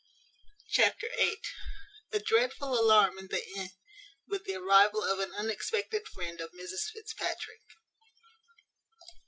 Chapter 0.71 1.07
viii. 1.15 1.37
A 2.11 2.17
dreadful 2.17 2.73
alarm 2.73 3.19
in 3.19 3.27
the 3.27 3.47
inn, 3.55 3.69
with 4.27 4.45
the 4.45 4.55
arrival 4.55 5.03
of 5.03 5.19
an 5.19 5.31
unexpected 5.37 6.07
friend 6.07 6.41
of 6.41 6.49
Mrs 6.53 6.89
Fitzpatrick. 6.91 7.61